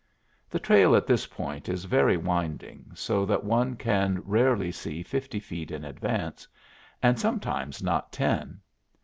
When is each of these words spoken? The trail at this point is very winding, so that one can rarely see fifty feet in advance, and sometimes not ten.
The 0.49 0.57
trail 0.57 0.95
at 0.95 1.05
this 1.05 1.27
point 1.27 1.69
is 1.69 1.85
very 1.85 2.17
winding, 2.17 2.91
so 2.95 3.23
that 3.27 3.43
one 3.43 3.75
can 3.75 4.19
rarely 4.25 4.71
see 4.71 5.03
fifty 5.03 5.39
feet 5.39 5.69
in 5.69 5.85
advance, 5.85 6.47
and 7.03 7.19
sometimes 7.19 7.83
not 7.83 8.11
ten. 8.11 8.61